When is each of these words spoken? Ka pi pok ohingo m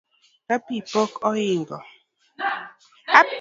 Ka 0.47 0.55
pi 0.65 0.75
pok 0.91 1.11
ohingo 1.29 1.77
m 3.25 3.27